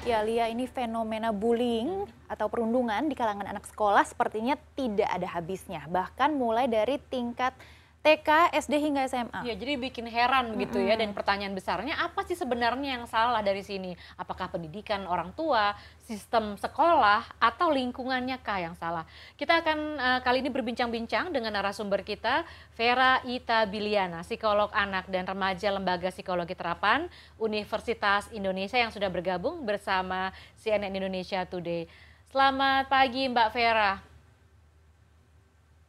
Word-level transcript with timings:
Ya, 0.00 0.24
Lia, 0.24 0.48
ini 0.48 0.64
fenomena 0.64 1.28
bullying 1.28 2.08
atau 2.24 2.48
perundungan 2.48 3.04
di 3.04 3.12
kalangan 3.12 3.44
anak 3.44 3.68
sekolah 3.68 4.00
sepertinya 4.08 4.56
tidak 4.72 5.12
ada 5.12 5.28
habisnya. 5.28 5.84
Bahkan 5.92 6.40
mulai 6.40 6.72
dari 6.72 6.96
tingkat 7.12 7.52
TK, 8.00 8.56
SD 8.56 8.80
hingga 8.80 9.04
SMA. 9.12 9.44
Ya, 9.44 9.52
jadi 9.52 9.76
bikin 9.76 10.08
heran 10.08 10.56
gitu 10.56 10.80
ya. 10.80 10.96
Dan 10.96 11.12
pertanyaan 11.12 11.52
besarnya 11.52 12.00
apa 12.00 12.24
sih 12.24 12.32
sebenarnya 12.32 12.96
yang 12.96 13.04
salah 13.04 13.44
dari 13.44 13.60
sini? 13.60 13.92
Apakah 14.16 14.48
pendidikan 14.48 15.04
orang 15.04 15.36
tua, 15.36 15.76
sistem 16.08 16.56
sekolah, 16.56 17.28
atau 17.36 17.68
lingkungannya 17.68 18.40
kah 18.40 18.56
yang 18.56 18.72
salah? 18.80 19.04
Kita 19.36 19.60
akan 19.60 19.78
uh, 20.00 20.20
kali 20.24 20.40
ini 20.40 20.48
berbincang-bincang 20.48 21.28
dengan 21.28 21.52
narasumber 21.52 22.00
kita, 22.00 22.48
Vera 22.72 23.20
Ita 23.20 23.68
Biliana, 23.68 24.24
psikolog 24.24 24.72
anak 24.72 25.04
dan 25.12 25.28
remaja 25.28 25.68
Lembaga 25.68 26.08
Psikologi 26.08 26.56
Terapan 26.56 27.04
Universitas 27.36 28.32
Indonesia 28.32 28.80
yang 28.80 28.88
sudah 28.88 29.12
bergabung 29.12 29.68
bersama 29.68 30.32
CNN 30.56 30.96
Indonesia 30.96 31.44
Today. 31.44 31.84
Selamat 32.32 32.88
pagi 32.88 33.28
Mbak 33.28 33.48
Vera. 33.52 34.09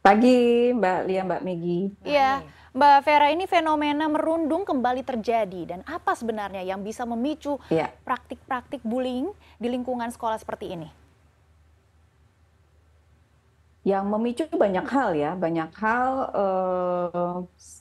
Pagi 0.02 0.74
Mbak 0.74 1.00
Lia, 1.06 1.22
Mbak 1.22 1.42
Megi. 1.46 1.80
Iya, 2.02 2.42
Mbak 2.74 2.98
Vera 3.06 3.30
ini 3.30 3.46
fenomena 3.46 4.10
merundung 4.10 4.66
kembali 4.66 5.06
terjadi 5.06 5.62
dan 5.62 5.80
apa 5.86 6.18
sebenarnya 6.18 6.66
yang 6.66 6.82
bisa 6.82 7.06
memicu 7.06 7.62
Iya. 7.70 7.94
praktik-praktik 8.02 8.82
bullying 8.82 9.30
di 9.62 9.70
lingkungan 9.70 10.10
sekolah 10.10 10.42
seperti 10.42 10.74
ini? 10.74 10.90
Yang 13.86 14.04
memicu 14.10 14.44
banyak 14.50 14.86
hal 14.90 15.10
ya, 15.14 15.38
banyak 15.38 15.70
hal 15.74 16.10
eh, 16.34 17.36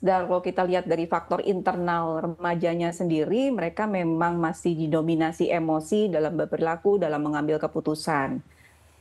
dan 0.06 0.30
kalau 0.30 0.42
kita 0.46 0.62
lihat 0.66 0.86
dari 0.86 1.06
faktor 1.10 1.42
internal 1.42 2.22
remajanya 2.22 2.94
sendiri, 2.94 3.50
mereka 3.50 3.90
memang 3.90 4.38
masih 4.38 4.78
didominasi 4.78 5.50
emosi 5.50 6.10
dalam 6.10 6.38
berperilaku, 6.38 7.02
dalam 7.02 7.22
mengambil 7.22 7.58
keputusan. 7.58 8.42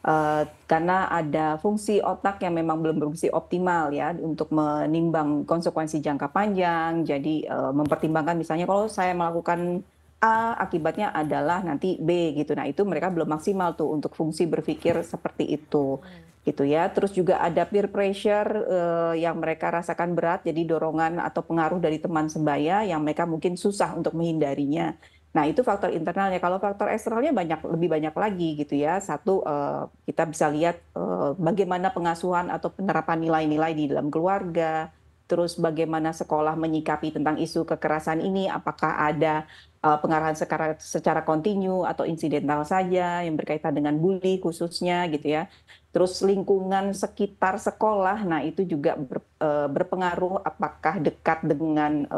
Uh, 0.00 0.48
karena 0.64 1.12
ada 1.12 1.60
fungsi 1.60 2.00
otak 2.00 2.40
yang 2.40 2.56
memang 2.56 2.80
belum 2.80 3.04
berfungsi 3.04 3.28
optimal 3.36 3.92
ya 3.92 4.16
untuk 4.16 4.48
menimbang 4.48 5.44
konsekuensi 5.44 6.00
jangka 6.00 6.32
panjang. 6.32 7.04
Jadi 7.04 7.44
uh, 7.44 7.68
mempertimbangkan 7.76 8.40
misalnya 8.40 8.64
kalau 8.64 8.88
saya 8.88 9.12
melakukan 9.12 9.84
A 10.20 10.56
akibatnya 10.56 11.12
adalah 11.12 11.60
nanti 11.64 11.96
B 12.00 12.32
gitu. 12.36 12.52
Nah 12.56 12.68
itu 12.68 12.84
mereka 12.84 13.12
belum 13.12 13.28
maksimal 13.28 13.76
tuh 13.76 13.92
untuk 13.92 14.12
fungsi 14.16 14.48
berpikir 14.48 15.00
seperti 15.04 15.48
itu 15.48 16.00
gitu 16.44 16.64
ya. 16.64 16.88
Terus 16.88 17.12
juga 17.12 17.40
ada 17.40 17.68
peer 17.68 17.88
pressure 17.92 18.48
uh, 18.68 19.14
yang 19.16 19.36
mereka 19.36 19.68
rasakan 19.68 20.16
berat, 20.16 20.44
jadi 20.44 20.64
dorongan 20.64 21.20
atau 21.20 21.44
pengaruh 21.44 21.76
dari 21.76 22.00
teman 22.00 22.28
sebaya 22.32 22.84
yang 22.88 23.04
mereka 23.04 23.28
mungkin 23.28 23.56
susah 23.56 23.92
untuk 23.96 24.16
menghindarinya. 24.16 24.96
Nah, 25.30 25.46
itu 25.46 25.62
faktor 25.62 25.94
internalnya. 25.94 26.42
Kalau 26.42 26.58
faktor 26.58 26.90
eksternalnya 26.90 27.30
banyak 27.30 27.62
lebih 27.62 27.86
banyak 27.86 28.14
lagi 28.18 28.48
gitu 28.58 28.74
ya. 28.74 28.98
Satu 28.98 29.46
uh, 29.46 29.86
kita 30.02 30.26
bisa 30.26 30.50
lihat 30.50 30.82
uh, 30.98 31.38
bagaimana 31.38 31.94
pengasuhan 31.94 32.50
atau 32.50 32.74
penerapan 32.74 33.22
nilai-nilai 33.22 33.72
di 33.78 33.86
dalam 33.86 34.10
keluarga, 34.10 34.90
terus 35.30 35.54
bagaimana 35.54 36.10
sekolah 36.10 36.58
menyikapi 36.58 37.14
tentang 37.14 37.38
isu 37.38 37.62
kekerasan 37.62 38.18
ini, 38.18 38.50
apakah 38.50 39.06
ada 39.06 39.46
uh, 39.86 40.02
pengarahan 40.02 40.34
secara, 40.34 40.74
secara 40.82 41.22
kontinu 41.22 41.86
atau 41.86 42.02
insidental 42.02 42.66
saja 42.66 43.22
yang 43.22 43.38
berkaitan 43.38 43.70
dengan 43.70 43.94
bully 44.02 44.42
khususnya 44.42 45.06
gitu 45.14 45.30
ya. 45.30 45.46
Terus 45.94 46.18
lingkungan 46.26 46.90
sekitar 46.90 47.62
sekolah, 47.62 48.26
nah 48.26 48.42
itu 48.42 48.66
juga 48.66 48.98
ber, 48.98 49.22
uh, 49.38 49.70
berpengaruh 49.70 50.42
apakah 50.42 50.98
dekat 50.98 51.46
dengan 51.46 52.10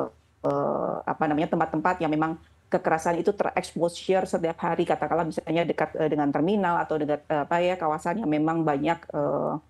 apa 1.07 1.31
namanya 1.31 1.55
tempat-tempat 1.55 2.03
yang 2.03 2.11
memang 2.11 2.35
kekerasan 2.73 3.21
itu 3.21 3.37
tereksposure 3.37 4.25
setiap 4.25 4.57
hari 4.65 4.89
katakanlah 4.89 5.29
misalnya 5.29 5.69
dekat 5.69 5.93
uh, 6.01 6.09
dengan 6.09 6.33
terminal 6.33 6.81
atau 6.81 6.97
dekat 6.97 7.21
uh, 7.29 7.45
apa 7.45 7.61
ya 7.61 7.77
kawasan 7.77 8.25
yang 8.25 8.31
memang 8.33 8.65
banyak 8.65 8.97
uh, 9.13 9.61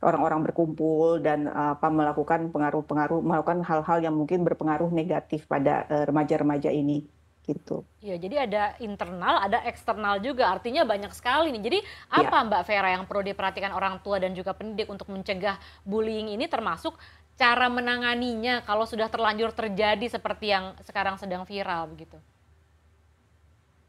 orang-orang 0.00 0.40
berkumpul 0.48 1.20
dan 1.20 1.52
uh, 1.52 1.76
apa 1.76 1.92
melakukan 1.92 2.48
pengaruh-pengaruh 2.48 3.20
melakukan 3.20 3.60
hal-hal 3.60 3.98
yang 4.00 4.14
mungkin 4.16 4.40
berpengaruh 4.48 4.88
negatif 4.88 5.44
pada 5.44 5.84
remaja-remaja 6.08 6.72
ini 6.72 7.04
gitu. 7.46 7.86
Ya, 8.02 8.18
jadi 8.18 8.50
ada 8.50 8.74
internal, 8.82 9.38
ada 9.38 9.62
eksternal 9.70 10.18
juga. 10.18 10.50
Artinya 10.50 10.82
banyak 10.82 11.14
sekali 11.14 11.54
nih. 11.54 11.62
Jadi 11.62 11.78
apa 12.10 12.42
ya. 12.42 12.46
Mbak 12.50 12.62
Vera 12.66 12.88
yang 12.90 13.04
perlu 13.06 13.22
diperhatikan 13.22 13.70
orang 13.70 14.02
tua 14.02 14.18
dan 14.18 14.34
juga 14.34 14.50
pendidik 14.50 14.90
untuk 14.90 15.06
mencegah 15.14 15.54
bullying 15.86 16.34
ini 16.34 16.50
termasuk 16.50 16.98
cara 17.36 17.68
menanganinya 17.68 18.64
kalau 18.64 18.88
sudah 18.88 19.06
terlanjur 19.12 19.52
terjadi 19.52 20.08
seperti 20.08 20.50
yang 20.50 20.74
sekarang 20.82 21.20
sedang 21.20 21.46
viral 21.46 21.86
begitu? 21.86 22.18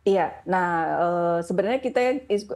Iya, 0.07 0.39
nah 0.47 0.67
uh, 1.03 1.39
sebenarnya 1.43 1.83
kita 1.83 1.99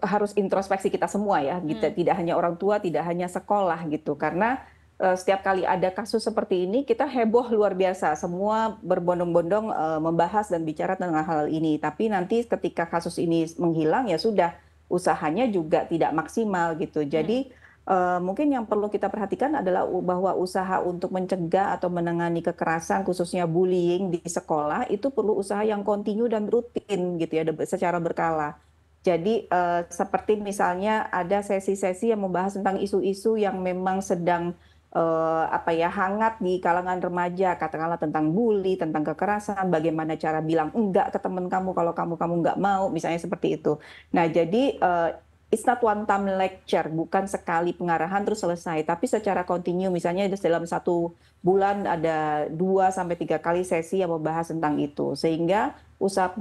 harus 0.07 0.31
introspeksi 0.39 0.88
kita 0.88 1.12
semua 1.12 1.44
ya, 1.44 1.59
gitu. 1.59 1.84
Hmm. 1.84 1.91
Tidak 2.00 2.16
hanya 2.16 2.39
orang 2.39 2.56
tua, 2.56 2.79
tidak 2.79 3.03
hanya 3.03 3.28
sekolah 3.28 3.91
gitu, 3.91 4.16
karena 4.16 4.63
uh, 5.03 5.19
setiap 5.19 5.44
kali 5.44 5.67
ada 5.67 5.91
kasus 5.91 6.23
seperti 6.23 6.63
ini 6.63 6.88
kita 6.88 7.03
heboh 7.03 7.51
luar 7.51 7.75
biasa, 7.75 8.16
semua 8.16 8.79
berbondong-bondong 8.79 9.67
uh, 9.67 10.00
membahas 10.00 10.47
dan 10.47 10.63
bicara 10.63 10.95
tentang 10.95 11.28
hal 11.28 11.51
ini. 11.51 11.75
Tapi 11.75 12.07
nanti 12.07 12.47
ketika 12.47 12.88
kasus 12.88 13.19
ini 13.19 13.44
menghilang 13.59 14.07
ya 14.07 14.16
sudah 14.16 14.56
usahanya 14.88 15.44
juga 15.51 15.84
tidak 15.84 16.16
maksimal 16.16 16.79
gitu. 16.79 17.03
Jadi 17.03 17.51
hmm 17.51 17.60
Uh, 17.81 18.22
mungkin 18.22 18.53
yang 18.53 18.69
perlu 18.69 18.94
kita 18.94 19.09
perhatikan 19.09 19.58
adalah 19.58 19.90
bahwa 19.90 20.38
usaha 20.38 20.78
untuk 20.86 21.09
mencegah 21.09 21.74
atau 21.74 21.90
menangani 21.90 22.46
kekerasan 22.46 23.02
khususnya 23.02 23.50
bullying 23.50 24.14
di 24.14 24.22
sekolah 24.22 24.86
itu 24.94 25.09
perlu 25.09 25.34
usaha 25.34 25.66
yang 25.66 25.81
kontinu 25.81 26.30
dan 26.30 26.46
rutin 26.46 27.18
gitu 27.18 27.34
ya 27.41 27.44
secara 27.66 27.97
berkala. 27.97 28.62
Jadi 29.02 29.50
uh, 29.50 29.81
seperti 29.90 30.38
misalnya 30.38 31.09
ada 31.09 31.41
sesi-sesi 31.41 32.14
yang 32.14 32.22
membahas 32.22 32.53
tentang 32.53 32.78
isu-isu 32.78 33.34
yang 33.34 33.58
memang 33.58 34.06
sedang 34.06 34.53
uh, 34.96 35.46
apa 35.50 35.72
ya 35.72 35.90
hangat 35.90 36.40
di 36.44 36.59
kalangan 36.59 37.00
remaja 37.00 37.56
katakanlah 37.56 38.00
tentang 38.00 38.31
bully 38.36 38.75
tentang 38.75 39.03
kekerasan 39.08 39.72
bagaimana 39.72 40.16
cara 40.20 40.44
bilang 40.44 40.70
enggak 40.75 41.16
ke 41.16 41.20
teman 41.20 41.47
kamu 41.47 41.72
kalau 41.74 41.94
kamu 41.96 42.14
kamu 42.20 42.34
enggak 42.44 42.58
mau 42.59 42.91
misalnya 42.91 43.20
seperti 43.20 43.58
itu 43.59 43.80
nah 44.12 44.28
jadi 44.28 44.64
uh, 44.80 45.09
it's 45.51 45.67
not 45.67 45.84
one 45.84 46.07
time 46.07 46.31
lecture, 46.31 46.88
bukan 46.88 47.28
sekali 47.28 47.75
pengarahan 47.75 48.23
terus 48.23 48.39
selesai, 48.39 48.88
tapi 48.88 49.06
secara 49.06 49.44
kontinu, 49.44 49.91
misalnya 49.91 50.31
dalam 50.31 50.63
satu 50.63 51.12
bulan 51.44 51.84
ada 51.84 52.47
dua 52.47 52.89
sampai 52.89 53.19
tiga 53.19 53.38
kali 53.44 53.67
sesi 53.67 54.00
yang 54.00 54.16
membahas 54.16 54.50
tentang 54.56 54.79
itu, 54.79 55.13
sehingga 55.19 55.75
usaha 56.01 56.34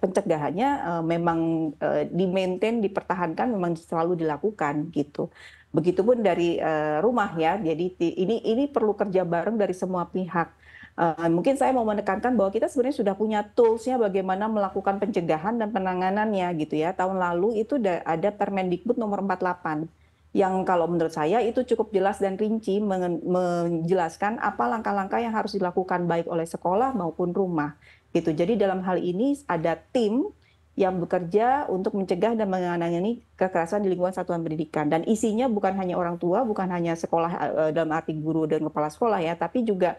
pencegahannya 0.00 0.70
uh, 0.82 1.02
memang 1.04 1.70
uh, 1.78 2.02
di-maintain, 2.08 2.80
dipertahankan, 2.80 3.52
memang 3.52 3.76
selalu 3.76 4.18
dilakukan 4.24 4.90
gitu. 4.90 5.28
Begitupun 5.70 6.24
dari 6.24 6.56
uh, 6.56 7.04
rumah 7.04 7.36
ya, 7.36 7.60
jadi 7.60 7.92
ini 8.00 8.40
ini 8.40 8.64
perlu 8.72 8.96
kerja 8.96 9.28
bareng 9.28 9.60
dari 9.60 9.76
semua 9.76 10.08
pihak 10.08 10.48
Uh, 10.96 11.28
mungkin 11.28 11.60
saya 11.60 11.76
mau 11.76 11.84
menekankan 11.84 12.32
bahwa 12.40 12.48
kita 12.48 12.72
sebenarnya 12.72 13.04
sudah 13.04 13.14
punya 13.20 13.44
toolsnya 13.52 14.00
bagaimana 14.00 14.48
melakukan 14.48 14.96
pencegahan 14.96 15.60
dan 15.60 15.68
penanganannya 15.68 16.48
gitu 16.56 16.80
ya. 16.80 16.96
Tahun 16.96 17.20
lalu 17.20 17.60
itu 17.60 17.76
ada 17.84 18.32
Permendikbud 18.32 18.96
nomor 18.96 19.20
48 19.20 19.92
yang 20.36 20.68
kalau 20.68 20.84
menurut 20.84 21.16
saya 21.16 21.40
itu 21.40 21.64
cukup 21.64 21.96
jelas 21.96 22.20
dan 22.20 22.36
rinci 22.36 22.76
menjelaskan 22.80 24.36
apa 24.36 24.68
langkah-langkah 24.68 25.16
yang 25.16 25.32
harus 25.32 25.56
dilakukan 25.56 26.04
baik 26.04 26.28
oleh 26.28 26.44
sekolah 26.44 26.92
maupun 26.92 27.32
rumah 27.32 27.76
gitu. 28.12 28.36
Jadi 28.36 28.60
dalam 28.60 28.84
hal 28.84 29.00
ini 29.00 29.36
ada 29.48 29.80
tim 29.92 30.28
yang 30.76 31.00
bekerja 31.00 31.72
untuk 31.72 31.96
mencegah 31.96 32.36
dan 32.36 32.52
menangani 32.52 33.24
kekerasan 33.40 33.80
di 33.80 33.88
lingkungan 33.88 34.12
satuan 34.12 34.44
pendidikan 34.44 34.92
dan 34.92 35.08
isinya 35.08 35.48
bukan 35.48 35.72
hanya 35.72 35.96
orang 35.96 36.20
tua, 36.20 36.44
bukan 36.44 36.68
hanya 36.68 36.92
sekolah 36.92 37.32
eh, 37.32 37.70
dalam 37.72 37.96
arti 37.96 38.12
guru 38.12 38.44
dan 38.44 38.60
kepala 38.60 38.92
sekolah 38.92 39.24
ya, 39.24 39.32
tapi 39.40 39.64
juga 39.64 39.96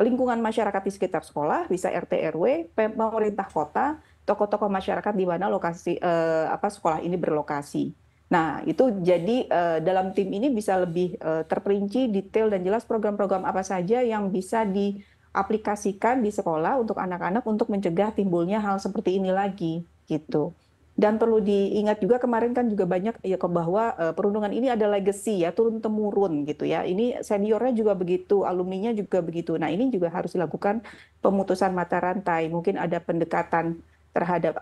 lingkungan 0.00 0.40
masyarakat 0.40 0.82
di 0.82 0.92
sekitar 0.92 1.22
sekolah, 1.22 1.68
bisa 1.68 1.92
RT 1.92 2.32
RW, 2.32 2.72
pemerintah 2.72 3.46
kota, 3.46 4.00
tokoh-tokoh 4.24 4.72
masyarakat 4.72 5.12
di 5.12 5.24
mana 5.28 5.46
lokasi 5.52 6.00
eh, 6.00 6.46
apa 6.48 6.72
sekolah 6.72 7.04
ini 7.04 7.20
berlokasi. 7.20 7.92
Nah, 8.30 8.62
itu 8.62 9.02
jadi 9.02 9.36
eh, 9.50 9.78
dalam 9.82 10.14
tim 10.14 10.30
ini 10.30 10.48
bisa 10.54 10.78
lebih 10.78 11.18
eh, 11.18 11.42
terperinci, 11.44 12.08
detail 12.08 12.48
dan 12.48 12.62
jelas 12.62 12.86
program-program 12.86 13.42
apa 13.42 13.60
saja 13.66 14.00
yang 14.00 14.30
bisa 14.30 14.62
diaplikasikan 14.64 16.22
di 16.22 16.30
sekolah 16.30 16.78
untuk 16.78 16.96
anak-anak 16.96 17.42
untuk 17.44 17.68
mencegah 17.68 18.14
timbulnya 18.14 18.62
hal 18.62 18.78
seperti 18.78 19.18
ini 19.18 19.34
lagi 19.34 19.82
gitu. 20.06 20.54
Dan 21.00 21.16
perlu 21.16 21.40
diingat 21.40 21.96
juga 22.04 22.20
kemarin 22.20 22.52
kan 22.52 22.68
juga 22.68 22.84
banyak 22.84 23.24
ya 23.24 23.40
bahwa 23.40 23.96
uh, 23.96 24.12
perundungan 24.12 24.52
ini 24.52 24.68
ada 24.68 24.84
legacy 24.84 25.40
ya 25.40 25.48
turun 25.48 25.80
temurun 25.80 26.44
gitu 26.44 26.68
ya. 26.68 26.84
Ini 26.84 27.24
seniornya 27.24 27.72
juga 27.72 27.96
begitu, 27.96 28.44
alumninya 28.44 28.92
juga 28.92 29.24
begitu. 29.24 29.56
Nah 29.56 29.72
ini 29.72 29.88
juga 29.88 30.12
harus 30.12 30.36
dilakukan 30.36 30.84
pemutusan 31.24 31.72
mata 31.72 31.96
rantai. 32.04 32.52
Mungkin 32.52 32.76
ada 32.76 33.00
pendekatan 33.00 33.80
terhadap 34.12 34.60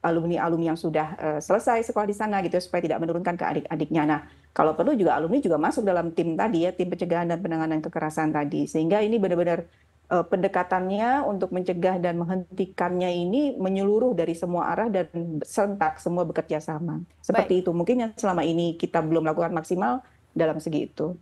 alumni-alumni 0.00 0.72
yang 0.72 0.80
sudah 0.80 1.06
uh, 1.20 1.40
selesai 1.44 1.84
sekolah 1.84 2.08
di 2.08 2.16
sana 2.16 2.40
gitu 2.40 2.56
ya, 2.56 2.62
supaya 2.64 2.80
tidak 2.88 3.04
menurunkan 3.04 3.36
ke 3.36 3.44
adik-adiknya. 3.44 4.02
Nah 4.08 4.20
kalau 4.56 4.72
perlu 4.72 4.96
juga 4.96 5.20
alumni 5.20 5.36
juga 5.44 5.60
masuk 5.60 5.84
dalam 5.84 6.16
tim 6.16 6.32
tadi 6.32 6.64
ya 6.64 6.72
tim 6.72 6.88
pencegahan 6.88 7.28
dan 7.28 7.44
penanganan 7.44 7.84
kekerasan 7.84 8.32
tadi. 8.32 8.64
Sehingga 8.64 9.04
ini 9.04 9.20
benar-benar 9.20 9.68
uh, 10.10 10.24
pendekatannya 10.26 11.26
untuk 11.26 11.50
mencegah 11.50 11.98
dan 11.98 12.18
menghentikannya 12.18 13.10
ini 13.10 13.54
menyeluruh 13.58 14.14
dari 14.14 14.34
semua 14.34 14.70
arah 14.72 14.88
dan 14.90 15.06
sentak 15.42 15.98
semua 15.98 16.22
bekerja 16.22 16.62
sama. 16.62 17.02
Seperti 17.22 17.60
Baik. 17.60 17.62
itu. 17.66 17.70
Mungkin 17.74 17.96
yang 18.02 18.10
selama 18.14 18.42
ini 18.46 18.78
kita 18.78 19.02
belum 19.02 19.26
lakukan 19.26 19.52
maksimal 19.54 20.02
dalam 20.36 20.62
segi 20.62 20.90
itu. 20.90 21.16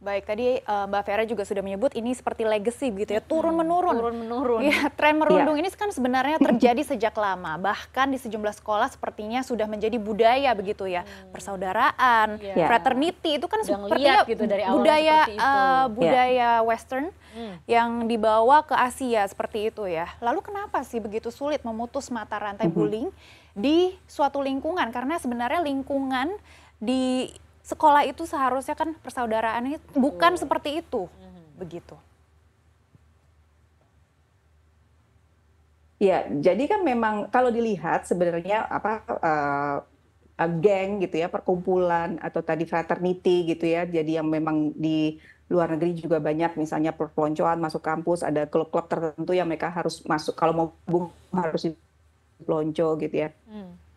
Baik, 0.00 0.32
tadi 0.32 0.56
uh, 0.64 0.88
Mbak 0.88 1.02
Vera 1.04 1.24
juga 1.28 1.44
sudah 1.44 1.60
menyebut 1.60 1.92
ini 1.92 2.16
seperti 2.16 2.48
legacy 2.48 2.88
gitu 2.88 3.12
ya, 3.12 3.20
turun 3.20 3.52
menurun. 3.52 4.00
Turun 4.00 4.16
menurun. 4.16 4.60
Ya, 4.64 4.88
tren 4.96 5.20
merundung 5.20 5.60
ya. 5.60 5.60
ini 5.60 5.68
kan 5.76 5.92
sebenarnya 5.92 6.40
terjadi 6.40 6.80
sejak 6.88 7.12
lama. 7.20 7.60
Bahkan 7.60 8.08
di 8.08 8.16
sejumlah 8.16 8.56
sekolah 8.64 8.88
sepertinya 8.88 9.44
sudah 9.44 9.68
menjadi 9.68 10.00
budaya 10.00 10.56
begitu 10.56 10.88
ya. 10.88 11.04
Hmm. 11.04 11.36
Persaudaraan, 11.36 12.40
ya. 12.40 12.64
fraternity 12.64 13.36
itu 13.36 13.44
kan 13.44 13.60
sepertinya 13.60 14.24
gitu 14.24 14.48
dari 14.48 14.64
awal 14.64 14.80
budaya 14.80 15.18
uh, 15.36 15.84
budaya 15.92 16.32
ya. 16.32 16.50
western 16.64 17.12
hmm. 17.36 17.54
yang 17.68 18.08
dibawa 18.08 18.64
ke 18.64 18.72
Asia 18.72 19.28
seperti 19.28 19.68
itu 19.68 19.84
ya. 19.84 20.08
Lalu 20.24 20.40
kenapa 20.40 20.80
sih 20.80 21.04
begitu 21.04 21.28
sulit 21.28 21.60
memutus 21.60 22.08
mata 22.08 22.40
rantai 22.40 22.72
hmm. 22.72 22.76
bullying 22.76 23.08
di 23.52 23.92
suatu 24.08 24.40
lingkungan? 24.40 24.88
Karena 24.96 25.20
sebenarnya 25.20 25.60
lingkungan 25.60 26.32
di 26.80 27.28
sekolah 27.64 28.02
itu 28.08 28.24
seharusnya 28.24 28.74
kan 28.74 28.96
persaudaraan 28.98 29.78
bukan 29.94 30.32
oh. 30.36 30.40
seperti 30.40 30.80
itu, 30.80 31.06
hmm. 31.06 31.60
begitu. 31.60 31.96
Ya, 36.00 36.24
jadi 36.32 36.64
kan 36.64 36.80
memang 36.80 37.28
kalau 37.28 37.52
dilihat 37.52 38.08
sebenarnya 38.08 38.64
apa 38.64 39.04
uh, 39.20 39.78
geng 40.64 41.04
gitu 41.04 41.20
ya, 41.20 41.28
perkumpulan 41.28 42.16
atau 42.24 42.40
tadi 42.40 42.64
fraternity 42.64 43.52
gitu 43.52 43.68
ya, 43.68 43.84
jadi 43.84 44.24
yang 44.24 44.28
memang 44.32 44.72
di 44.72 45.20
luar 45.52 45.76
negeri 45.76 45.98
juga 46.00 46.16
banyak 46.22 46.56
misalnya 46.56 46.96
perpeloncoan 46.96 47.60
masuk 47.60 47.82
kampus 47.82 48.22
ada 48.22 48.46
klub-klub 48.48 48.86
tertentu 48.86 49.34
yang 49.34 49.50
mereka 49.50 49.68
harus 49.68 50.00
masuk 50.06 50.38
kalau 50.38 50.54
mau 50.54 50.68
harus 51.36 51.74
pelonco 52.40 52.96
gitu 52.96 53.16
ya. 53.28 53.34
Hmm 53.50 53.89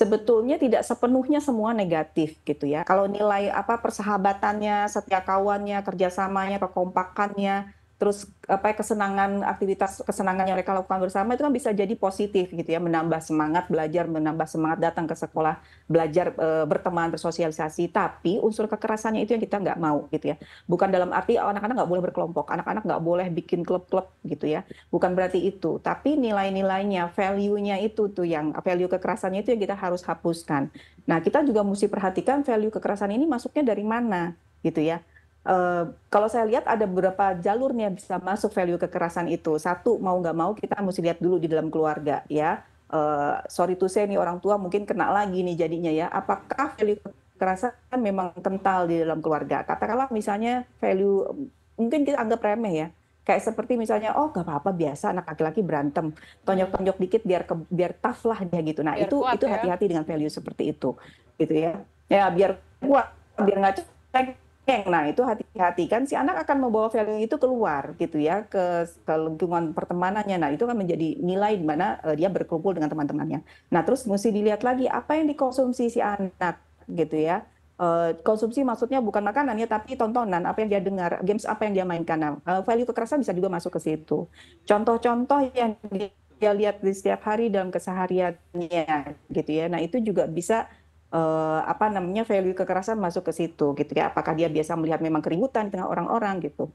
sebetulnya 0.00 0.56
tidak 0.56 0.80
sepenuhnya 0.80 1.44
semua 1.44 1.76
negatif 1.76 2.40
gitu 2.48 2.64
ya. 2.64 2.88
Kalau 2.88 3.04
nilai 3.04 3.52
apa 3.52 3.76
persahabatannya, 3.84 4.88
setia 4.88 5.20
kawannya, 5.20 5.84
kerjasamanya, 5.84 6.56
kekompakannya, 6.56 7.68
terus 8.00 8.24
apa 8.48 8.72
kesenangan 8.72 9.44
aktivitas 9.44 10.00
kesenangan 10.00 10.48
yang 10.48 10.56
mereka 10.56 10.72
lakukan 10.72 11.04
bersama 11.04 11.36
itu 11.36 11.44
kan 11.44 11.52
bisa 11.52 11.68
jadi 11.68 11.92
positif 12.00 12.48
gitu 12.48 12.64
ya 12.64 12.80
menambah 12.80 13.20
semangat 13.20 13.68
belajar 13.68 14.08
menambah 14.08 14.48
semangat 14.48 14.80
datang 14.80 15.04
ke 15.04 15.12
sekolah 15.12 15.60
belajar 15.84 16.32
e, 16.32 16.64
berteman 16.64 17.12
bersosialisasi. 17.12 17.92
Tapi 17.92 18.40
unsur 18.40 18.72
kekerasannya 18.72 19.28
itu 19.28 19.36
yang 19.36 19.44
kita 19.44 19.60
nggak 19.60 19.76
mau 19.76 20.08
gitu 20.08 20.32
ya. 20.32 20.40
Bukan 20.64 20.88
dalam 20.88 21.12
arti 21.12 21.36
oh, 21.36 21.52
anak-anak 21.52 21.76
nggak 21.76 21.90
boleh 21.92 22.02
berkelompok 22.08 22.48
anak-anak 22.48 22.82
nggak 22.88 23.02
boleh 23.04 23.26
bikin 23.28 23.68
klub-klub 23.68 24.08
gitu 24.24 24.48
ya. 24.48 24.64
Bukan 24.88 25.12
berarti 25.12 25.44
itu 25.44 25.76
tapi 25.84 26.16
nilai-nilainya 26.16 27.12
value-nya 27.12 27.84
itu 27.84 28.08
tuh 28.08 28.24
yang 28.24 28.56
value 28.64 28.88
kekerasannya 28.88 29.44
itu 29.44 29.52
yang 29.52 29.60
kita 29.60 29.76
harus 29.76 30.00
hapuskan. 30.08 30.72
Nah 31.04 31.20
kita 31.20 31.44
juga 31.44 31.60
mesti 31.60 31.84
perhatikan 31.84 32.48
value 32.48 32.72
kekerasan 32.72 33.12
ini 33.12 33.28
masuknya 33.28 33.76
dari 33.76 33.84
mana 33.84 34.32
gitu 34.64 34.80
ya 34.80 35.04
Uh, 35.40 35.96
kalau 36.12 36.28
saya 36.28 36.44
lihat 36.44 36.68
ada 36.68 36.84
beberapa 36.84 37.32
jalurnya 37.40 37.88
bisa 37.88 38.20
masuk 38.20 38.52
value 38.52 38.76
kekerasan 38.76 39.24
itu. 39.32 39.56
Satu 39.56 39.96
mau 39.96 40.12
nggak 40.20 40.36
mau 40.36 40.52
kita 40.52 40.76
mesti 40.84 41.00
lihat 41.00 41.18
dulu 41.18 41.40
di 41.40 41.48
dalam 41.48 41.72
keluarga 41.72 42.20
ya. 42.28 42.60
Uh, 42.90 43.40
sorry 43.48 43.78
to 43.78 43.86
say 43.88 44.04
nih 44.04 44.20
orang 44.20 44.42
tua 44.42 44.60
mungkin 44.60 44.84
kena 44.84 45.08
lagi 45.08 45.40
nih 45.40 45.56
jadinya 45.56 45.88
ya. 45.88 46.12
Apakah 46.12 46.76
value 46.76 47.00
kekerasan 47.36 47.72
memang 47.96 48.36
kental 48.36 48.84
di 48.84 49.00
dalam 49.00 49.24
keluarga? 49.24 49.64
Katakanlah 49.64 50.12
misalnya 50.12 50.68
value 50.76 51.24
mungkin 51.80 52.04
kita 52.04 52.20
anggap 52.20 52.44
remeh 52.44 52.74
ya. 52.76 52.88
Kayak 53.24 53.52
seperti 53.52 53.80
misalnya 53.80 54.12
oh 54.20 54.28
gak 54.28 54.44
apa-apa 54.44 54.76
biasa 54.76 55.16
anak 55.16 55.24
laki-laki 55.24 55.64
berantem 55.64 56.12
tonjok-tonjok 56.44 56.96
dikit 57.00 57.22
biar 57.24 57.48
ke, 57.48 57.54
biar 57.72 57.96
tough 57.96 58.28
lah 58.28 58.44
dia 58.44 58.60
gitu. 58.60 58.84
Nah 58.84 58.92
biar 58.92 59.08
itu 59.08 59.16
kuat, 59.24 59.36
itu 59.40 59.44
ya. 59.48 59.52
hati-hati 59.56 59.84
ya? 59.86 59.90
dengan 59.96 60.04
value 60.04 60.32
seperti 60.32 60.62
itu 60.68 60.90
gitu 61.40 61.54
ya. 61.56 61.80
Ya 62.12 62.28
biar 62.28 62.60
kuat 62.84 63.08
biar 63.40 63.56
nggak 63.56 63.74
cek 64.12 64.49
Nah, 64.68 65.02
itu 65.10 65.22
hati-hati 65.26 65.90
kan 65.90 66.06
si 66.06 66.14
anak 66.14 66.46
akan 66.46 66.68
membawa 66.68 66.86
value 66.92 67.26
itu 67.26 67.36
keluar 67.42 67.96
gitu 67.98 68.22
ya 68.22 68.46
ke, 68.46 68.86
ke 69.02 69.14
lingkungan 69.18 69.74
pertemanannya. 69.74 70.36
Nah, 70.38 70.50
itu 70.54 70.62
kan 70.62 70.78
menjadi 70.78 71.18
nilai 71.18 71.58
di 71.58 71.66
mana 71.66 71.98
uh, 72.06 72.14
dia 72.14 72.30
berkumpul 72.30 72.78
dengan 72.78 72.86
teman-temannya. 72.92 73.42
Nah, 73.74 73.82
terus 73.82 74.06
mesti 74.06 74.30
dilihat 74.30 74.62
lagi 74.62 74.86
apa 74.86 75.18
yang 75.18 75.26
dikonsumsi 75.26 75.90
si 75.90 75.98
anak 75.98 76.62
gitu 76.86 77.18
ya. 77.18 77.42
Uh, 77.80 78.12
konsumsi 78.20 78.60
maksudnya 78.60 79.00
bukan 79.00 79.24
makanan 79.24 79.56
ya 79.56 79.64
tapi 79.64 79.96
tontonan 79.96 80.44
apa 80.44 80.60
yang 80.60 80.68
dia 80.68 80.84
dengar 80.84 81.16
games 81.24 81.48
apa 81.48 81.64
yang 81.64 81.72
dia 81.80 81.86
mainkan 81.88 82.20
nah, 82.20 82.36
uh, 82.44 82.60
value 82.60 82.84
kekerasan 82.84 83.24
bisa 83.24 83.32
juga 83.32 83.48
masuk 83.48 83.72
ke 83.72 83.80
situ 83.80 84.28
contoh-contoh 84.68 85.48
yang 85.56 85.80
dia 86.36 86.52
lihat 86.52 86.84
di 86.84 86.92
setiap 86.92 87.24
hari 87.24 87.48
dalam 87.48 87.72
kesehariannya 87.72 89.16
gitu 89.32 89.50
ya 89.56 89.72
nah 89.72 89.80
itu 89.80 89.96
juga 90.04 90.28
bisa 90.28 90.68
uh, 91.10 91.60
apa 91.66 91.90
namanya 91.90 92.22
value 92.26 92.54
kekerasan 92.54 92.98
masuk 92.98 93.26
ke 93.28 93.32
situ 93.34 93.74
gitu 93.76 93.92
ya. 93.94 94.10
Apakah 94.10 94.34
dia 94.34 94.46
biasa 94.50 94.74
melihat 94.78 95.02
memang 95.02 95.22
keributan 95.22 95.68
di 95.68 95.76
tengah 95.76 95.90
orang-orang 95.90 96.42
gitu. 96.42 96.70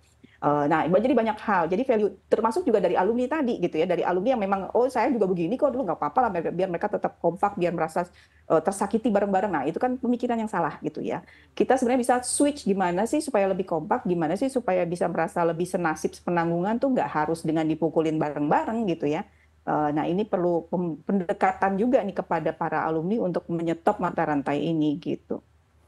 Uh, 0.45 0.67
nah 0.69 0.83
jadi 0.85 1.15
banyak 1.15 1.37
hal. 1.41 1.63
Jadi 1.71 1.83
value 1.87 2.11
termasuk 2.27 2.67
juga 2.67 2.83
dari 2.83 2.93
alumni 2.99 3.25
tadi 3.25 3.57
gitu 3.57 3.75
ya. 3.79 3.87
Dari 3.87 4.03
alumni 4.03 4.35
yang 4.35 4.43
memang 4.43 4.61
oh 4.75 4.85
saya 4.91 5.09
juga 5.09 5.25
begini 5.25 5.55
kok 5.55 5.71
dulu 5.71 5.87
nggak 5.87 5.99
apa-apa 5.99 6.19
lah 6.27 6.29
biar 6.53 6.69
mereka 6.69 6.91
tetap 6.91 7.17
kompak 7.23 7.55
biar 7.55 7.71
merasa 7.71 8.05
uh, 8.51 8.61
tersakiti 8.61 9.07
bareng-bareng. 9.09 9.51
Nah 9.51 9.63
itu 9.65 9.79
kan 9.79 9.95
pemikiran 9.97 10.37
yang 10.37 10.51
salah 10.51 10.77
gitu 10.83 10.99
ya. 10.99 11.23
Kita 11.55 11.79
sebenarnya 11.79 12.01
bisa 12.03 12.15
switch 12.21 12.67
gimana 12.67 13.07
sih 13.07 13.23
supaya 13.23 13.47
lebih 13.49 13.65
kompak 13.65 14.03
gimana 14.05 14.35
sih 14.35 14.51
supaya 14.51 14.83
bisa 14.83 15.07
merasa 15.07 15.41
lebih 15.47 15.65
senasib 15.65 16.11
penanggungan 16.21 16.77
tuh 16.77 16.91
nggak 16.93 17.09
harus 17.09 17.41
dengan 17.41 17.65
dipukulin 17.65 18.19
bareng-bareng 18.19 18.85
gitu 18.91 19.07
ya. 19.07 19.23
Eh, 19.23 19.44
nah 19.65 20.05
ini 20.05 20.21
perlu 20.29 20.69
pendekatan 21.01 21.73
juga 21.81 22.05
nih 22.05 22.13
kepada 22.13 22.53
para 22.53 22.85
alumni 22.85 23.17
untuk 23.17 23.49
menyetop 23.49 23.97
mata 23.97 24.21
rantai 24.21 24.61
ini 24.61 24.93
gitu. 25.01 25.41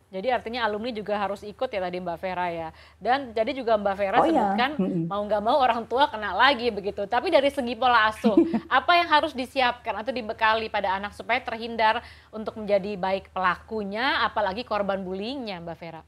Jadi 0.08 0.32
artinya 0.32 0.64
alumni 0.64 0.96
juga 0.96 1.20
harus 1.20 1.44
ikut 1.44 1.68
ya 1.68 1.84
tadi 1.84 2.00
Mbak 2.00 2.18
Vera 2.24 2.48
ya. 2.48 2.70
Dan 2.96 3.36
jadi 3.36 3.52
juga 3.52 3.76
Mbak 3.76 3.96
Vera 4.00 4.18
oh, 4.18 4.26
iya. 4.26 4.56
sebutkan 4.56 4.72
iya. 4.80 5.04
mau 5.04 5.20
nggak 5.28 5.44
mau 5.44 5.58
orang 5.60 5.84
tua 5.84 6.08
kena 6.08 6.32
lagi 6.32 6.72
begitu. 6.72 7.04
Tapi 7.04 7.28
dari 7.28 7.52
segi 7.52 7.76
pola 7.76 8.08
asuh, 8.08 8.40
apa 8.72 8.92
yang 8.96 9.12
harus 9.12 9.36
disiapkan 9.36 10.00
atau 10.00 10.16
dibekali 10.16 10.72
pada 10.72 10.96
anak 10.96 11.12
supaya 11.12 11.44
terhindar 11.44 12.00
untuk 12.32 12.56
menjadi 12.56 12.96
baik 12.96 13.36
pelakunya, 13.36 14.24
apalagi 14.24 14.64
korban 14.64 15.04
bullyingnya 15.04 15.60
Mbak 15.60 15.76
Vera? 15.76 16.02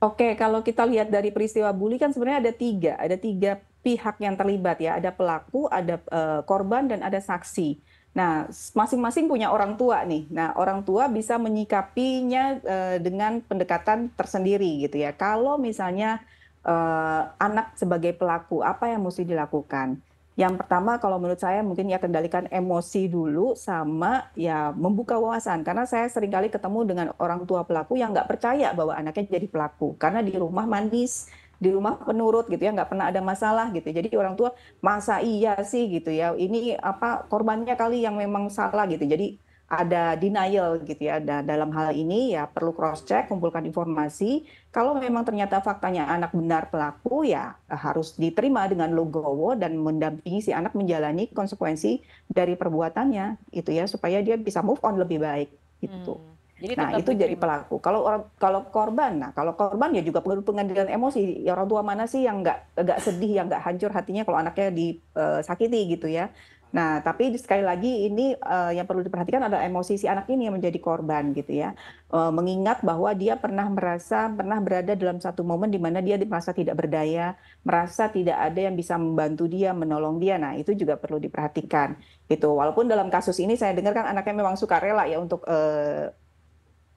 Oke, 0.00 0.32
kalau 0.36 0.64
kita 0.64 0.88
lihat 0.88 1.12
dari 1.12 1.28
peristiwa 1.28 1.68
bully 1.76 2.00
kan 2.00 2.12
sebenarnya 2.12 2.48
ada 2.48 2.52
tiga, 2.56 2.92
ada 2.96 3.16
tiga 3.20 3.60
pihak 3.86 4.18
yang 4.18 4.34
terlibat 4.34 4.82
ya, 4.82 4.98
ada 4.98 5.14
pelaku, 5.14 5.70
ada 5.70 6.02
uh, 6.10 6.42
korban 6.42 6.90
dan 6.90 7.06
ada 7.06 7.22
saksi. 7.22 7.78
Nah, 8.18 8.50
masing-masing 8.50 9.30
punya 9.30 9.54
orang 9.54 9.78
tua 9.78 10.02
nih. 10.02 10.26
Nah, 10.34 10.58
orang 10.58 10.82
tua 10.82 11.06
bisa 11.06 11.38
menyikapinya 11.38 12.58
uh, 12.66 12.96
dengan 12.98 13.38
pendekatan 13.46 14.10
tersendiri 14.18 14.82
gitu 14.82 14.98
ya. 14.98 15.14
Kalau 15.14 15.54
misalnya 15.54 16.18
uh, 16.66 17.30
anak 17.38 17.78
sebagai 17.78 18.18
pelaku, 18.18 18.66
apa 18.66 18.90
yang 18.90 19.06
mesti 19.06 19.22
dilakukan? 19.22 20.02
Yang 20.36 20.60
pertama 20.60 21.00
kalau 21.00 21.16
menurut 21.16 21.40
saya 21.40 21.64
mungkin 21.64 21.88
ya 21.88 21.96
kendalikan 21.96 22.44
emosi 22.52 23.08
dulu 23.08 23.56
sama 23.56 24.28
ya 24.36 24.68
membuka 24.76 25.16
wawasan 25.16 25.64
karena 25.64 25.88
saya 25.88 26.12
sering 26.12 26.28
kali 26.28 26.52
ketemu 26.52 26.84
dengan 26.84 27.06
orang 27.16 27.48
tua 27.48 27.64
pelaku 27.64 27.96
yang 27.96 28.12
nggak 28.12 28.28
percaya 28.28 28.76
bahwa 28.76 28.92
anaknya 28.92 29.40
jadi 29.40 29.48
pelaku 29.48 29.96
karena 29.96 30.20
di 30.20 30.36
rumah 30.36 30.68
manis 30.68 31.32
di 31.56 31.72
rumah 31.72 31.98
penurut 31.98 32.46
gitu 32.52 32.60
ya 32.60 32.70
nggak 32.70 32.92
pernah 32.92 33.08
ada 33.08 33.24
masalah 33.24 33.72
gitu 33.72 33.88
jadi 33.90 34.12
orang 34.14 34.36
tua 34.36 34.52
masa 34.84 35.24
iya 35.24 35.56
sih? 35.64 35.86
gitu 35.88 36.10
ya. 36.12 36.36
Ini 36.36 36.76
apa 36.80 37.24
korbannya 37.30 37.74
kali 37.78 38.04
yang 38.04 38.16
memang 38.18 38.52
salah 38.52 38.84
gitu. 38.90 39.04
Jadi 39.06 39.38
ada 39.66 40.14
denial 40.14 40.78
gitu 40.84 41.02
ya. 41.08 41.18
Ada 41.18 41.42
dalam 41.42 41.72
hal 41.74 41.96
ini 41.96 42.36
ya 42.36 42.46
perlu 42.46 42.76
cross 42.76 43.02
check 43.02 43.26
kumpulkan 43.32 43.64
informasi. 43.66 44.44
Kalau 44.70 44.94
memang 44.94 45.24
ternyata 45.24 45.58
faktanya 45.64 46.06
anak 46.12 46.36
benar 46.36 46.68
pelaku 46.68 47.26
ya 47.26 47.56
harus 47.66 48.14
diterima 48.14 48.68
dengan 48.68 48.92
logowo 48.92 49.56
dan 49.56 49.74
mendampingi 49.80 50.44
si 50.44 50.50
anak 50.52 50.76
menjalani 50.76 51.32
konsekuensi 51.32 52.04
dari 52.28 52.54
perbuatannya 52.54 53.56
itu 53.56 53.70
ya 53.72 53.88
supaya 53.88 54.20
dia 54.20 54.36
bisa 54.36 54.60
move 54.60 54.82
on 54.84 55.00
lebih 55.00 55.18
baik 55.24 55.50
gitu. 55.80 56.20
Hmm. 56.20 56.35
Jadi 56.56 56.72
nah 56.72 56.96
itu 56.96 57.12
jadi 57.12 57.36
pelaku. 57.36 57.76
Kalau 57.84 58.00
orang 58.00 58.32
kalau 58.40 58.64
korban, 58.72 59.12
nah 59.20 59.30
kalau 59.36 59.52
korban 59.52 59.92
ya 59.92 60.00
juga 60.00 60.24
perlu 60.24 60.40
pengadilan 60.40 60.88
emosi. 60.88 61.44
Ya 61.44 61.52
orang 61.52 61.68
tua 61.68 61.84
mana 61.84 62.08
sih 62.08 62.24
yang 62.24 62.40
nggak 62.40 62.80
nggak 62.80 62.98
sedih, 63.04 63.32
yang 63.36 63.46
nggak 63.52 63.60
hancur 63.60 63.92
hatinya 63.92 64.24
kalau 64.24 64.40
anaknya 64.40 64.72
disakiti 64.72 65.76
eh, 65.76 65.86
gitu 65.92 66.08
ya. 66.08 66.32
Nah 66.72 67.04
tapi 67.04 67.36
sekali 67.36 67.60
lagi 67.60 68.08
ini 68.08 68.32
uh, 68.36 68.72
yang 68.72 68.88
perlu 68.88 69.04
diperhatikan 69.04 69.44
adalah 69.46 69.68
emosi 69.68 70.00
si 70.00 70.08
anak 70.08 70.26
ini 70.32 70.48
yang 70.48 70.56
menjadi 70.56 70.80
korban 70.80 71.36
gitu 71.36 71.52
ya. 71.60 71.76
Uh, 72.08 72.32
mengingat 72.32 72.80
bahwa 72.80 73.12
dia 73.12 73.36
pernah 73.36 73.68
merasa 73.68 74.32
pernah 74.32 74.56
berada 74.58 74.96
dalam 74.96 75.20
satu 75.20 75.44
momen 75.44 75.68
di 75.68 75.76
mana 75.76 76.00
dia 76.00 76.16
merasa 76.24 76.56
tidak 76.56 76.76
berdaya, 76.80 77.36
merasa 77.68 78.08
tidak 78.08 78.36
ada 78.36 78.60
yang 78.64 78.74
bisa 78.74 78.96
membantu 78.96 79.44
dia, 79.44 79.76
menolong 79.76 80.16
dia. 80.20 80.40
Nah 80.40 80.56
itu 80.56 80.72
juga 80.72 80.96
perlu 80.96 81.20
diperhatikan. 81.20 82.00
Gitu. 82.26 82.48
Walaupun 82.48 82.88
dalam 82.88 83.12
kasus 83.12 83.36
ini 83.38 83.54
saya 83.54 83.76
dengar 83.76 83.92
kan 83.92 84.08
anaknya 84.08 84.34
memang 84.40 84.56
suka 84.58 84.80
rela 84.80 85.04
ya 85.04 85.20
untuk 85.22 85.44
uh, 85.46 86.10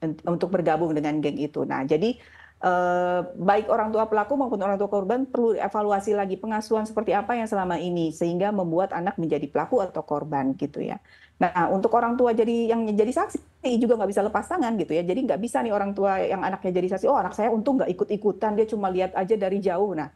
untuk 0.04 0.50
bergabung 0.52 0.96
dengan 0.96 1.20
geng 1.20 1.38
itu. 1.40 1.68
Nah, 1.68 1.84
jadi 1.84 2.16
eh, 2.64 3.20
baik 3.24 3.68
orang 3.72 3.90
tua 3.92 4.08
pelaku 4.08 4.34
maupun 4.36 4.60
orang 4.60 4.76
tua 4.80 4.92
korban 4.92 5.24
perlu 5.28 5.56
evaluasi 5.56 6.12
lagi 6.16 6.36
pengasuhan 6.36 6.84
seperti 6.88 7.16
apa 7.16 7.36
yang 7.36 7.48
selama 7.48 7.80
ini 7.80 8.12
sehingga 8.12 8.52
membuat 8.52 8.92
anak 8.96 9.16
menjadi 9.20 9.48
pelaku 9.48 9.80
atau 9.84 10.04
korban 10.04 10.56
gitu 10.60 10.84
ya. 10.84 11.00
Nah 11.40 11.72
untuk 11.72 11.96
orang 11.96 12.20
tua 12.20 12.36
jadi 12.36 12.76
yang 12.76 12.84
jadi 12.92 13.16
saksi 13.16 13.40
juga 13.80 13.96
nggak 13.96 14.12
bisa 14.12 14.22
lepas 14.28 14.44
tangan 14.48 14.76
gitu 14.76 14.92
ya. 14.92 15.04
Jadi 15.08 15.20
nggak 15.24 15.40
bisa 15.40 15.64
nih 15.64 15.72
orang 15.72 15.96
tua 15.96 16.20
yang 16.20 16.44
anaknya 16.44 16.84
jadi 16.84 16.88
saksi, 16.96 17.08
oh 17.08 17.16
anak 17.16 17.32
saya 17.36 17.48
untung 17.52 17.80
nggak 17.80 17.92
ikut-ikutan, 17.96 18.60
dia 18.60 18.68
cuma 18.68 18.92
lihat 18.92 19.16
aja 19.16 19.36
dari 19.40 19.64
jauh. 19.64 19.96
Nah 19.96 20.12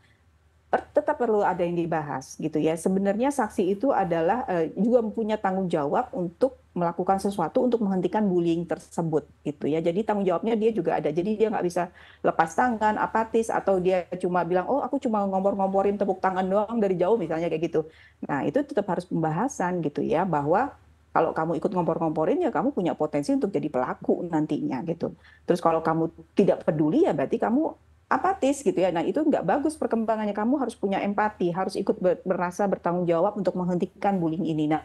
tetap 0.81 1.21
perlu 1.21 1.45
ada 1.45 1.61
yang 1.61 1.77
dibahas 1.77 2.33
gitu 2.41 2.57
ya. 2.57 2.73
Sebenarnya 2.73 3.29
saksi 3.29 3.77
itu 3.77 3.93
adalah 3.93 4.41
uh, 4.49 4.65
juga 4.73 5.05
mempunyai 5.05 5.37
tanggung 5.37 5.69
jawab 5.69 6.09
untuk 6.15 6.57
melakukan 6.73 7.21
sesuatu 7.21 7.61
untuk 7.61 7.85
menghentikan 7.85 8.25
bullying 8.25 8.65
tersebut 8.65 9.29
gitu 9.45 9.69
ya. 9.69 9.77
Jadi 9.77 10.01
tanggung 10.01 10.25
jawabnya 10.25 10.57
dia 10.57 10.73
juga 10.73 10.97
ada. 10.97 11.13
Jadi 11.13 11.37
dia 11.37 11.53
nggak 11.53 11.65
bisa 11.65 11.93
lepas 12.25 12.49
tangan, 12.57 12.97
apatis 12.97 13.53
atau 13.53 13.77
dia 13.77 14.09
cuma 14.17 14.41
bilang 14.41 14.65
oh 14.65 14.81
aku 14.81 14.97
cuma 14.97 15.21
ngompor-ngomporin 15.29 16.01
tepuk 16.01 16.17
tangan 16.17 16.45
doang 16.49 16.81
dari 16.81 16.97
jauh 16.97 17.15
misalnya 17.21 17.53
kayak 17.53 17.69
gitu. 17.69 17.85
Nah 18.25 18.41
itu 18.41 18.65
tetap 18.65 18.89
harus 18.89 19.05
pembahasan 19.05 19.85
gitu 19.85 20.01
ya 20.01 20.25
bahwa 20.25 20.73
kalau 21.13 21.29
kamu 21.29 21.61
ikut 21.61 21.69
ngompor-ngomporin 21.69 22.41
ya 22.41 22.49
kamu 22.49 22.73
punya 22.73 22.97
potensi 22.97 23.29
untuk 23.29 23.53
jadi 23.53 23.69
pelaku 23.69 24.25
nantinya 24.25 24.81
gitu. 24.89 25.13
Terus 25.45 25.61
kalau 25.61 25.85
kamu 25.85 26.09
tidak 26.33 26.65
peduli 26.65 27.05
ya 27.05 27.13
berarti 27.13 27.37
kamu 27.37 27.69
apatis 28.13 28.62
gitu 28.62 28.75
ya. 28.77 28.93
Nah 28.93 29.01
itu 29.01 29.20
nggak 29.20 29.43
bagus 29.43 29.74
perkembangannya. 29.75 30.38
Kamu 30.38 30.62
harus 30.62 30.77
punya 30.77 31.01
empati, 31.01 31.50
harus 31.50 31.74
ikut 31.74 31.98
ber, 31.98 32.22
merasa 32.24 32.70
bertanggung 32.70 33.10
jawab 33.10 33.34
untuk 33.36 33.58
menghentikan 33.58 34.22
bullying 34.22 34.46
ini. 34.46 34.70
Nah, 34.70 34.82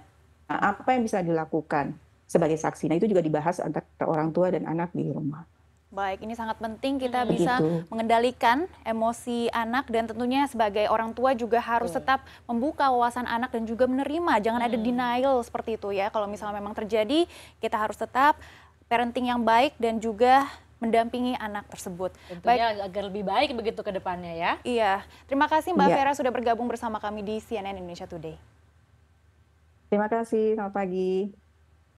nah 0.48 0.72
apa 0.72 0.96
yang 0.96 1.04
bisa 1.04 1.20
dilakukan 1.20 1.92
sebagai 2.24 2.56
saksi? 2.56 2.88
Nah 2.88 2.96
itu 2.96 3.06
juga 3.06 3.20
dibahas 3.20 3.60
antara 3.60 3.84
orang 4.04 4.32
tua 4.32 4.48
dan 4.48 4.64
anak 4.64 4.90
di 4.96 5.06
rumah. 5.08 5.44
Baik, 5.88 6.20
ini 6.20 6.36
sangat 6.36 6.60
penting 6.60 7.00
kita 7.00 7.24
hmm. 7.24 7.30
bisa 7.32 7.64
gitu. 7.64 7.88
mengendalikan 7.88 8.68
emosi 8.84 9.48
anak 9.48 9.88
dan 9.88 10.04
tentunya 10.04 10.44
sebagai 10.44 10.84
orang 10.92 11.16
tua 11.16 11.32
juga 11.32 11.64
harus 11.64 11.88
hmm. 11.88 11.98
tetap 12.04 12.20
membuka 12.44 12.92
wawasan 12.92 13.24
anak 13.24 13.56
dan 13.56 13.64
juga 13.64 13.88
menerima. 13.88 14.36
Jangan 14.44 14.60
hmm. 14.60 14.68
ada 14.68 14.76
denial 14.76 15.34
seperti 15.40 15.80
itu 15.80 15.88
ya. 15.96 16.12
Kalau 16.12 16.28
misalnya 16.28 16.60
memang 16.60 16.76
terjadi, 16.76 17.24
kita 17.64 17.80
harus 17.80 17.96
tetap 17.96 18.36
parenting 18.84 19.32
yang 19.32 19.40
baik 19.40 19.80
dan 19.80 19.96
juga 19.96 20.44
mendampingi 20.78 21.34
anak 21.38 21.66
tersebut. 21.70 22.14
Tentunya 22.30 22.74
baik. 22.74 22.86
agar 22.90 23.02
lebih 23.10 23.24
baik 23.26 23.48
begitu 23.58 23.80
ke 23.82 23.90
depannya 23.90 24.34
ya. 24.34 24.52
Iya. 24.62 24.94
Terima 25.26 25.50
kasih 25.50 25.74
Mbak 25.74 25.88
ya. 25.90 25.94
Vera 25.98 26.12
sudah 26.14 26.32
bergabung 26.32 26.70
bersama 26.70 27.02
kami 27.02 27.26
di 27.26 27.36
CNN 27.42 27.78
Indonesia 27.78 28.06
Today. 28.06 28.38
Terima 29.88 30.06
kasih, 30.06 30.54
selamat 30.54 30.74
pagi. 30.76 31.32